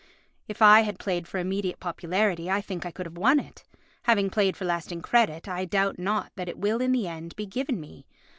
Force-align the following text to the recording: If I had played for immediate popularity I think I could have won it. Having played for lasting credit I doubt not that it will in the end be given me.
If 0.47 0.63
I 0.63 0.81
had 0.81 0.97
played 0.97 1.27
for 1.27 1.37
immediate 1.37 1.79
popularity 1.79 2.49
I 2.49 2.59
think 2.59 2.87
I 2.87 2.91
could 2.91 3.05
have 3.05 3.19
won 3.19 3.39
it. 3.39 3.63
Having 4.05 4.31
played 4.31 4.57
for 4.57 4.65
lasting 4.65 5.03
credit 5.03 5.47
I 5.47 5.63
doubt 5.65 5.99
not 5.99 6.31
that 6.37 6.49
it 6.49 6.57
will 6.57 6.81
in 6.81 6.91
the 6.91 7.07
end 7.07 7.35
be 7.35 7.45
given 7.45 7.79
me. 7.79 8.07